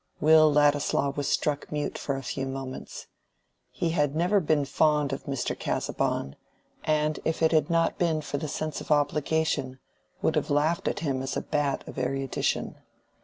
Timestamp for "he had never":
3.69-4.39